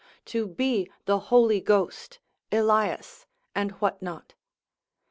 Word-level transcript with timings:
to 0.25 0.47
be 0.47 0.91
the 1.05 1.19
Holy 1.29 1.61
Ghost, 1.61 2.17
Elias, 2.51 3.27
and 3.53 3.69
what 3.73 4.01
not? 4.01 4.33